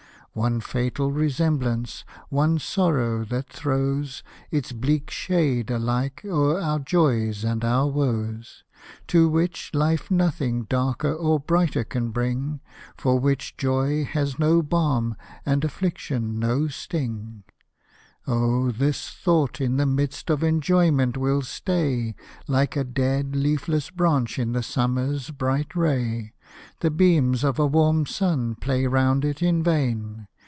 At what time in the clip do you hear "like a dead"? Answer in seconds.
22.47-23.35